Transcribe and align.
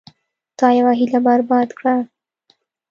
تا 0.57 0.67
یوه 0.77 0.93
هیله 0.99 1.19
برباد 1.27 1.69
کړه. 1.77 1.95